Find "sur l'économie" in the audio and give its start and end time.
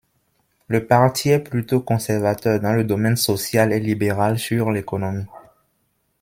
4.39-5.27